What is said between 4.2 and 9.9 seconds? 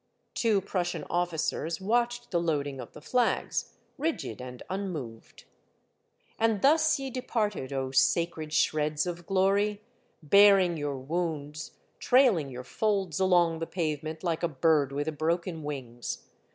and unmoved. And thus ye departed, O sacred shreds of Glory,